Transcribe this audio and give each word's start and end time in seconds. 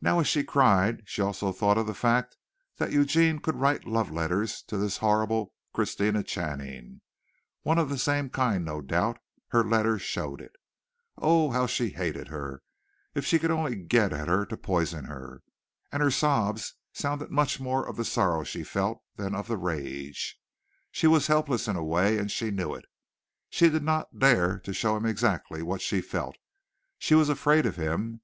Now 0.00 0.20
as 0.20 0.26
she 0.26 0.42
cried 0.42 1.02
she 1.04 1.20
also 1.20 1.52
thought 1.52 1.76
of 1.76 1.86
the 1.86 1.92
fact 1.92 2.34
that 2.78 2.92
Eugene 2.92 3.38
could 3.40 3.56
write 3.56 3.84
love 3.84 4.10
letters 4.10 4.62
to 4.68 4.78
this 4.78 4.96
horrible 5.04 5.52
Christina 5.74 6.22
Channing 6.22 7.02
one 7.60 7.76
of 7.76 7.90
the 7.90 7.98
same 7.98 8.30
kind, 8.30 8.64
no 8.64 8.80
doubt; 8.80 9.18
her 9.48 9.62
letters 9.62 10.00
showed 10.00 10.40
it. 10.40 10.52
O 11.18 11.48
oh! 11.48 11.50
how 11.50 11.66
she 11.66 11.90
hated 11.90 12.28
her! 12.28 12.62
If 13.14 13.26
she 13.26 13.38
could 13.38 13.50
only 13.50 13.74
get 13.76 14.14
at 14.14 14.28
her 14.28 14.46
to 14.46 14.56
poison 14.56 15.04
her. 15.04 15.42
And 15.92 16.02
her 16.02 16.10
sobs 16.10 16.72
sounded 16.94 17.30
much 17.30 17.60
more 17.60 17.86
of 17.86 17.96
the 17.96 18.04
sorrow 18.06 18.44
she 18.44 18.64
felt 18.64 19.02
than 19.16 19.34
of 19.34 19.46
the 19.46 19.58
rage. 19.58 20.40
She 20.90 21.06
was 21.06 21.26
helpless 21.26 21.68
in 21.68 21.76
a 21.76 21.84
way 21.84 22.16
and 22.16 22.30
she 22.32 22.50
knew 22.50 22.74
it. 22.74 22.86
She 23.50 23.68
did 23.68 23.82
not 23.82 24.18
dare 24.18 24.58
to 24.60 24.72
show 24.72 24.96
him 24.96 25.04
exactly 25.04 25.62
what 25.62 25.82
she 25.82 26.00
felt. 26.00 26.38
She 26.98 27.14
was 27.14 27.28
afraid 27.28 27.66
of 27.66 27.76
him. 27.76 28.18